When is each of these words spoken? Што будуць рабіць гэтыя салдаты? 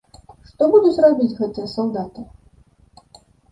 Што 0.49 0.69
будуць 0.75 1.01
рабіць 1.05 1.37
гэтыя 1.43 1.71
салдаты? 1.75 2.27